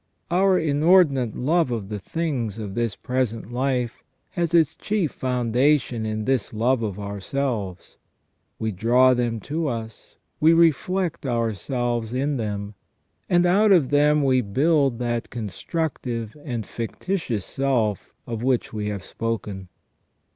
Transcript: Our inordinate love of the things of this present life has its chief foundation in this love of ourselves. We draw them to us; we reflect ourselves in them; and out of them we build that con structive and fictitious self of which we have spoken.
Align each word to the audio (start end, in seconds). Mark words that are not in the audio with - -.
Our 0.31 0.57
inordinate 0.57 1.35
love 1.35 1.69
of 1.69 1.89
the 1.89 1.99
things 1.99 2.57
of 2.57 2.73
this 2.73 2.95
present 2.95 3.51
life 3.53 4.01
has 4.31 4.51
its 4.51 4.75
chief 4.75 5.11
foundation 5.11 6.07
in 6.07 6.25
this 6.25 6.55
love 6.55 6.81
of 6.81 6.99
ourselves. 6.99 7.97
We 8.57 8.71
draw 8.71 9.13
them 9.13 9.39
to 9.41 9.67
us; 9.67 10.15
we 10.39 10.53
reflect 10.53 11.23
ourselves 11.23 12.13
in 12.15 12.37
them; 12.37 12.73
and 13.29 13.45
out 13.45 13.71
of 13.71 13.91
them 13.91 14.23
we 14.23 14.41
build 14.41 14.97
that 14.97 15.29
con 15.29 15.49
structive 15.49 16.35
and 16.43 16.65
fictitious 16.65 17.45
self 17.45 18.11
of 18.25 18.41
which 18.41 18.73
we 18.73 18.87
have 18.87 19.03
spoken. 19.03 19.67